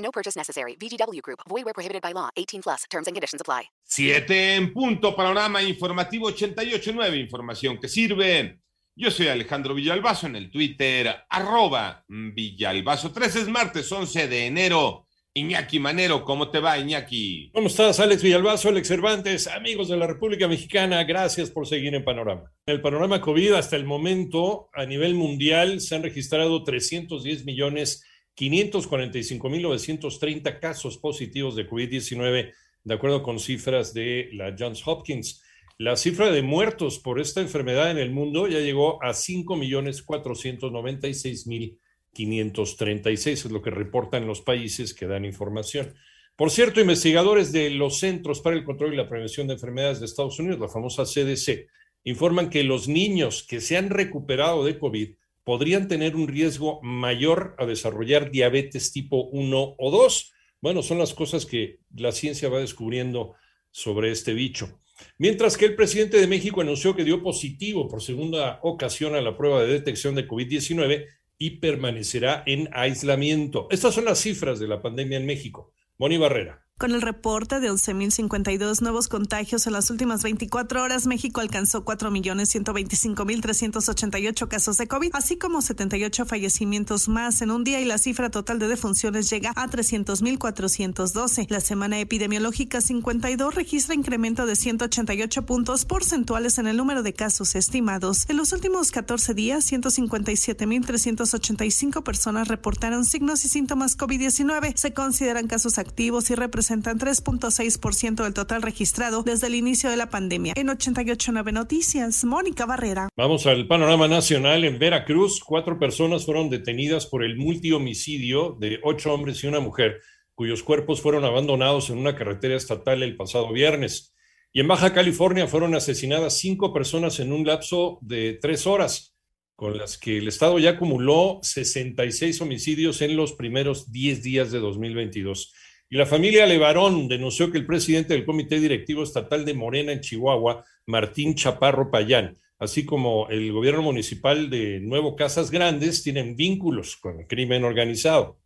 No 0.00 0.10
purchase 0.10 0.36
necessary. 0.36 0.76
VGW 0.76 1.22
Group. 1.22 1.40
Void 1.48 1.64
where 1.64 1.74
prohibited 1.74 2.02
by 2.02 2.12
law. 2.12 2.28
18 2.36 2.62
plus. 2.62 2.84
Terms 2.90 3.06
and 3.06 3.14
conditions 3.14 3.40
apply. 3.40 3.70
Siete 3.84 4.56
en 4.56 4.72
punto. 4.72 5.14
Panorama 5.14 5.62
informativo 5.62 6.30
88.9. 6.30 7.20
Información 7.20 7.78
que 7.78 7.88
sirve. 7.88 8.60
Yo 8.96 9.10
soy 9.10 9.28
Alejandro 9.28 9.74
Villalbazo 9.74 10.26
en 10.26 10.36
el 10.36 10.50
Twitter, 10.50 11.24
arroba 11.30 12.04
Villalbazo. 12.08 13.12
13 13.12 13.40
es 13.40 13.48
martes 13.48 13.90
11 13.90 14.28
de 14.28 14.46
enero. 14.46 15.06
Iñaki 15.32 15.78
Manero, 15.78 16.24
¿cómo 16.24 16.50
te 16.50 16.58
va, 16.58 16.76
Iñaki? 16.76 17.50
¿Cómo 17.54 17.68
estás, 17.68 18.00
Alex 18.00 18.22
Villalbazo, 18.22 18.68
Alex 18.68 18.88
Cervantes, 18.88 19.46
amigos 19.46 19.88
de 19.88 19.96
la 19.96 20.08
República 20.08 20.48
Mexicana? 20.48 21.04
Gracias 21.04 21.50
por 21.50 21.68
seguir 21.68 21.94
en 21.94 22.04
Panorama. 22.04 22.52
En 22.66 22.74
el 22.74 22.82
panorama 22.82 23.20
COVID, 23.20 23.52
hasta 23.52 23.76
el 23.76 23.84
momento, 23.84 24.68
a 24.74 24.84
nivel 24.84 25.14
mundial, 25.14 25.80
se 25.80 25.94
han 25.94 26.02
registrado 26.02 26.64
310 26.64 27.44
millones 27.44 28.04
545 28.40 29.50
mil 29.50 29.60
930 29.60 30.60
casos 30.60 30.96
positivos 30.96 31.56
de 31.56 31.68
COVID-19, 31.68 32.54
de 32.84 32.94
acuerdo 32.94 33.22
con 33.22 33.38
cifras 33.38 33.92
de 33.92 34.30
la 34.32 34.56
Johns 34.58 34.80
Hopkins. 34.86 35.42
La 35.76 35.94
cifra 35.96 36.30
de 36.30 36.40
muertos 36.40 36.98
por 37.00 37.20
esta 37.20 37.42
enfermedad 37.42 37.90
en 37.90 37.98
el 37.98 38.10
mundo 38.10 38.48
ya 38.48 38.60
llegó 38.60 39.02
a 39.02 39.12
5 39.12 39.56
millones 39.56 40.02
496 40.02 41.46
mil 41.48 41.78
536, 42.14 43.44
es 43.44 43.52
lo 43.52 43.60
que 43.60 43.68
reportan 43.68 44.26
los 44.26 44.40
países 44.40 44.94
que 44.94 45.06
dan 45.06 45.26
información. 45.26 45.94
Por 46.34 46.50
cierto, 46.50 46.80
investigadores 46.80 47.52
de 47.52 47.68
los 47.68 47.98
Centros 47.98 48.40
para 48.40 48.56
el 48.56 48.64
Control 48.64 48.94
y 48.94 48.96
la 48.96 49.08
Prevención 49.08 49.48
de 49.48 49.52
Enfermedades 49.52 50.00
de 50.00 50.06
Estados 50.06 50.38
Unidos, 50.38 50.60
la 50.60 50.68
famosa 50.68 51.04
CDC, 51.04 51.68
informan 52.04 52.48
que 52.48 52.64
los 52.64 52.88
niños 52.88 53.46
que 53.46 53.60
se 53.60 53.76
han 53.76 53.90
recuperado 53.90 54.64
de 54.64 54.78
COVID 54.78 55.10
podrían 55.44 55.88
tener 55.88 56.16
un 56.16 56.28
riesgo 56.28 56.80
mayor 56.82 57.54
a 57.58 57.66
desarrollar 57.66 58.30
diabetes 58.30 58.92
tipo 58.92 59.24
1 59.24 59.74
o 59.78 59.90
2. 59.90 60.32
Bueno, 60.60 60.82
son 60.82 60.98
las 60.98 61.14
cosas 61.14 61.46
que 61.46 61.80
la 61.94 62.12
ciencia 62.12 62.48
va 62.48 62.60
descubriendo 62.60 63.34
sobre 63.70 64.10
este 64.10 64.34
bicho. 64.34 64.80
Mientras 65.18 65.56
que 65.56 65.64
el 65.64 65.76
presidente 65.76 66.18
de 66.18 66.26
México 66.26 66.60
anunció 66.60 66.94
que 66.94 67.04
dio 67.04 67.22
positivo 67.22 67.88
por 67.88 68.02
segunda 68.02 68.60
ocasión 68.62 69.14
a 69.14 69.20
la 69.20 69.36
prueba 69.36 69.62
de 69.62 69.72
detección 69.72 70.14
de 70.14 70.28
COVID-19 70.28 71.06
y 71.38 71.50
permanecerá 71.58 72.42
en 72.46 72.68
aislamiento. 72.72 73.66
Estas 73.70 73.94
son 73.94 74.04
las 74.04 74.20
cifras 74.20 74.60
de 74.60 74.68
la 74.68 74.82
pandemia 74.82 75.16
en 75.16 75.26
México. 75.26 75.72
Moni 75.96 76.18
Barrera. 76.18 76.66
Con 76.80 76.90
el 76.92 77.02
reporte 77.02 77.60
de 77.60 77.70
11.052 77.70 78.80
nuevos 78.80 79.08
contagios 79.08 79.66
en 79.66 79.74
las 79.74 79.90
últimas 79.90 80.22
24 80.22 80.82
horas, 80.82 81.06
México 81.06 81.42
alcanzó 81.42 81.84
4.125.388 81.84 84.48
casos 84.48 84.78
de 84.78 84.88
COVID, 84.88 85.10
así 85.12 85.36
como 85.36 85.60
78 85.60 86.24
fallecimientos 86.24 87.10
más 87.10 87.42
en 87.42 87.50
un 87.50 87.64
día 87.64 87.82
y 87.82 87.84
la 87.84 87.98
cifra 87.98 88.30
total 88.30 88.58
de 88.58 88.68
defunciones 88.68 89.28
llega 89.28 89.52
a 89.56 89.68
300.412. 89.68 91.50
La 91.50 91.60
semana 91.60 92.00
epidemiológica 92.00 92.80
52 92.80 93.54
registra 93.54 93.94
incremento 93.94 94.46
de 94.46 94.56
188 94.56 95.44
puntos 95.44 95.84
porcentuales 95.84 96.56
en 96.56 96.66
el 96.66 96.78
número 96.78 97.02
de 97.02 97.12
casos 97.12 97.56
estimados. 97.56 98.24
En 98.30 98.38
los 98.38 98.54
últimos 98.54 98.90
14 98.90 99.34
días, 99.34 99.70
157.385 99.70 102.02
personas 102.02 102.48
reportaron 102.48 103.04
signos 103.04 103.44
y 103.44 103.50
síntomas 103.50 103.98
COVID-19. 103.98 104.76
Se 104.76 104.94
consideran 104.94 105.46
casos 105.46 105.76
activos 105.76 106.30
y 106.30 106.36
representan 106.36 106.69
representan 106.70 106.98
3.6% 106.98 108.22
del 108.22 108.34
total 108.34 108.62
registrado 108.62 109.22
desde 109.24 109.48
el 109.48 109.56
inicio 109.56 109.90
de 109.90 109.96
la 109.96 110.08
pandemia. 110.08 110.54
En 110.56 110.68
889 110.68 111.52
Noticias, 111.52 112.24
Mónica 112.24 112.64
Barrera. 112.64 113.08
Vamos 113.16 113.46
al 113.46 113.66
panorama 113.66 114.06
nacional. 114.06 114.64
En 114.64 114.78
Veracruz, 114.78 115.40
cuatro 115.40 115.78
personas 115.80 116.24
fueron 116.24 116.48
detenidas 116.48 117.06
por 117.06 117.24
el 117.24 117.36
multihomicidio 117.36 118.56
de 118.60 118.78
ocho 118.84 119.12
hombres 119.12 119.42
y 119.42 119.48
una 119.48 119.58
mujer, 119.58 120.00
cuyos 120.34 120.62
cuerpos 120.62 121.00
fueron 121.00 121.24
abandonados 121.24 121.90
en 121.90 121.98
una 121.98 122.14
carretera 122.14 122.54
estatal 122.54 123.02
el 123.02 123.16
pasado 123.16 123.52
viernes. 123.52 124.14
Y 124.52 124.60
en 124.60 124.68
Baja 124.68 124.92
California 124.92 125.48
fueron 125.48 125.74
asesinadas 125.74 126.38
cinco 126.38 126.72
personas 126.72 127.18
en 127.18 127.32
un 127.32 127.44
lapso 127.44 127.98
de 128.00 128.38
tres 128.40 128.66
horas, 128.68 129.16
con 129.56 129.76
las 129.76 129.98
que 129.98 130.18
el 130.18 130.28
Estado 130.28 130.58
ya 130.60 130.70
acumuló 130.70 131.40
66 131.42 132.40
homicidios 132.40 133.02
en 133.02 133.16
los 133.16 133.32
primeros 133.32 133.90
10 133.90 134.22
días 134.22 134.52
de 134.52 134.60
2022. 134.60 135.52
Y 135.92 135.96
la 135.96 136.06
familia 136.06 136.46
Levarón 136.46 137.08
denunció 137.08 137.50
que 137.50 137.58
el 137.58 137.66
presidente 137.66 138.14
del 138.14 138.24
Comité 138.24 138.60
Directivo 138.60 139.02
Estatal 139.02 139.44
de 139.44 139.54
Morena 139.54 139.90
en 139.90 140.00
Chihuahua, 140.00 140.64
Martín 140.86 141.34
Chaparro 141.34 141.90
Payán, 141.90 142.38
así 142.60 142.86
como 142.86 143.28
el 143.28 143.50
gobierno 143.50 143.82
municipal 143.82 144.48
de 144.50 144.78
Nuevo 144.78 145.16
Casas 145.16 145.50
Grandes, 145.50 146.04
tienen 146.04 146.36
vínculos 146.36 146.96
con 146.96 147.18
el 147.18 147.26
crimen 147.26 147.64
organizado. 147.64 148.38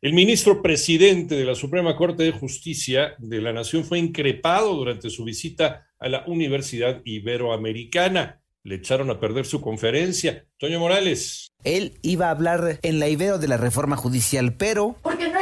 El 0.00 0.14
ministro 0.14 0.62
presidente 0.62 1.34
de 1.34 1.44
la 1.44 1.54
Suprema 1.54 1.94
Corte 1.94 2.22
de 2.22 2.32
Justicia 2.32 3.16
de 3.18 3.42
la 3.42 3.52
Nación 3.52 3.84
fue 3.84 3.98
increpado 3.98 4.74
durante 4.74 5.10
su 5.10 5.24
visita 5.24 5.88
a 5.98 6.08
la 6.08 6.24
Universidad 6.26 7.02
Iberoamericana. 7.04 8.40
Le 8.62 8.76
echaron 8.76 9.10
a 9.10 9.20
perder 9.20 9.44
su 9.44 9.60
conferencia. 9.60 10.46
Toño 10.56 10.80
Morales. 10.80 11.48
Él 11.64 11.98
iba 12.00 12.28
a 12.28 12.30
hablar 12.30 12.78
en 12.82 12.98
la 12.98 13.08
Ibero 13.08 13.38
de 13.38 13.48
la 13.48 13.58
reforma 13.58 13.96
judicial, 13.96 14.56
pero... 14.56 14.96
Porque 15.02 15.28
no 15.28 15.37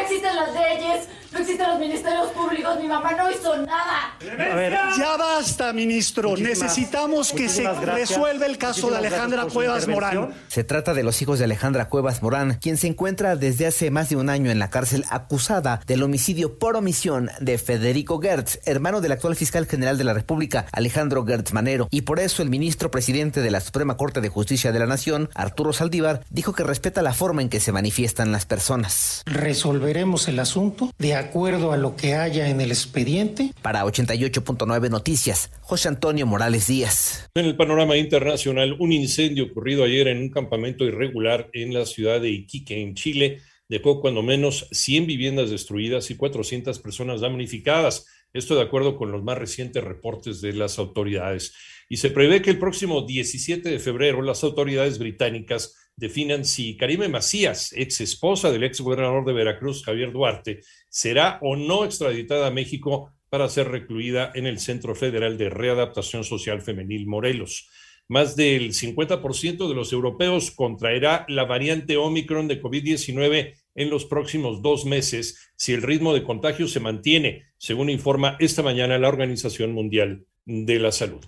no 1.32 1.38
existen 1.38 1.68
los 1.68 1.78
ministerios 1.78 2.30
públicos, 2.30 2.78
mi 2.80 2.88
mamá 2.88 3.12
no 3.12 3.30
hizo 3.30 3.56
nada. 3.58 4.16
A 4.38 4.54
ver, 4.54 4.72
ya 4.98 5.16
basta, 5.16 5.72
ministro. 5.72 6.36
Necesitamos 6.36 7.32
que 7.32 7.48
se 7.48 7.70
resuelva 7.72 8.46
el 8.46 8.58
caso 8.58 8.90
de 8.90 8.98
Alejandra 8.98 9.46
Cuevas 9.46 9.88
Morán. 9.88 10.34
Se 10.48 10.64
trata 10.64 10.94
de 10.94 11.02
los 11.02 11.20
hijos 11.22 11.38
de 11.38 11.44
Alejandra 11.44 11.88
Cuevas 11.88 12.22
Morán, 12.22 12.58
quien 12.60 12.76
se 12.76 12.86
encuentra 12.86 13.36
desde 13.36 13.66
hace 13.66 13.90
más 13.90 14.08
de 14.08 14.16
un 14.16 14.28
año 14.28 14.50
en 14.50 14.58
la 14.58 14.70
cárcel 14.70 15.04
acusada 15.10 15.80
del 15.86 16.02
homicidio 16.02 16.58
por 16.58 16.76
omisión 16.76 17.30
de 17.40 17.58
Federico 17.58 18.20
Gertz, 18.20 18.60
hermano 18.64 19.00
del 19.00 19.12
actual 19.12 19.36
fiscal 19.36 19.66
general 19.66 19.98
de 19.98 20.04
la 20.04 20.14
República, 20.14 20.66
Alejandro 20.72 21.24
Gertz 21.24 21.52
Manero. 21.52 21.88
Y 21.90 22.02
por 22.02 22.20
eso 22.20 22.42
el 22.42 22.50
ministro 22.50 22.90
presidente 22.90 23.40
de 23.40 23.50
la 23.50 23.60
Suprema 23.60 23.96
Corte 23.96 24.20
de 24.20 24.28
Justicia 24.28 24.72
de 24.72 24.78
la 24.78 24.86
Nación, 24.86 25.30
Arturo 25.34 25.72
Saldívar, 25.72 26.22
dijo 26.30 26.52
que 26.52 26.64
respeta 26.64 27.02
la 27.02 27.14
forma 27.14 27.42
en 27.42 27.48
que 27.48 27.60
se 27.60 27.72
manifiestan 27.72 28.32
las 28.32 28.46
personas. 28.46 29.22
Resolveremos 29.26 30.28
el 30.28 30.38
asunto 30.38 30.92
de 30.98 31.14
acuerdo 31.14 31.72
a 31.72 31.76
lo 31.76 31.96
que 31.96 32.14
haya 32.14 32.48
en 32.48 32.60
el 32.60 32.70
expediente. 32.70 33.52
Para 33.62 33.84
88.9 34.30 34.90
Noticias, 34.90 35.50
José 35.60 35.88
Antonio 35.88 36.26
Morales 36.26 36.66
Díaz. 36.66 37.30
En 37.34 37.46
el 37.46 37.56
panorama 37.56 37.96
internacional, 37.96 38.76
un 38.78 38.92
incendio 38.92 39.44
ocurrido 39.44 39.84
ayer 39.84 40.08
en 40.08 40.18
un 40.18 40.30
campamento 40.30 40.84
irregular 40.84 41.48
en 41.52 41.72
la 41.72 41.86
ciudad 41.86 42.20
de 42.20 42.30
Iquique, 42.30 42.80
en 42.80 42.94
Chile, 42.94 43.40
dejó 43.68 44.00
cuando 44.00 44.22
menos 44.22 44.68
100 44.72 45.06
viviendas 45.06 45.50
destruidas 45.50 46.10
y 46.10 46.16
400 46.16 46.78
personas 46.80 47.20
damnificadas. 47.20 48.06
Esto 48.32 48.54
de 48.54 48.62
acuerdo 48.62 48.96
con 48.96 49.12
los 49.12 49.22
más 49.22 49.38
recientes 49.38 49.82
reportes 49.82 50.40
de 50.40 50.52
las 50.52 50.78
autoridades. 50.78 51.54
Y 51.88 51.98
se 51.98 52.10
prevé 52.10 52.42
que 52.42 52.50
el 52.50 52.58
próximo 52.58 53.02
17 53.02 53.68
de 53.68 53.78
febrero 53.78 54.22
las 54.22 54.42
autoridades 54.42 54.98
británicas 54.98 55.74
definan 55.96 56.44
si 56.44 56.76
Karime 56.76 57.08
Macías, 57.08 57.72
ex 57.72 58.00
esposa 58.00 58.50
del 58.50 58.64
ex 58.64 58.80
gobernador 58.80 59.24
de 59.24 59.32
Veracruz, 59.32 59.82
Javier 59.84 60.12
Duarte, 60.12 60.60
será 60.90 61.38
o 61.40 61.56
no 61.56 61.84
extraditada 61.84 62.48
a 62.48 62.50
México 62.50 63.15
para 63.36 63.50
ser 63.50 63.68
recluida 63.68 64.32
en 64.34 64.46
el 64.46 64.58
Centro 64.58 64.94
Federal 64.94 65.36
de 65.36 65.50
Readaptación 65.50 66.24
Social 66.24 66.62
Femenil 66.62 67.06
Morelos. 67.06 67.68
Más 68.08 68.34
del 68.34 68.72
50% 68.72 69.68
de 69.68 69.74
los 69.74 69.92
europeos 69.92 70.50
contraerá 70.50 71.26
la 71.28 71.44
variante 71.44 71.98
Omicron 71.98 72.48
de 72.48 72.62
COVID-19 72.62 73.52
en 73.74 73.90
los 73.90 74.06
próximos 74.06 74.62
dos 74.62 74.86
meses 74.86 75.52
si 75.54 75.74
el 75.74 75.82
ritmo 75.82 76.14
de 76.14 76.22
contagio 76.22 76.66
se 76.66 76.80
mantiene, 76.80 77.42
según 77.58 77.90
informa 77.90 78.38
esta 78.40 78.62
mañana 78.62 78.96
la 78.96 79.08
Organización 79.08 79.72
Mundial 79.72 80.24
de 80.46 80.78
la 80.78 80.90
Salud. 80.90 81.22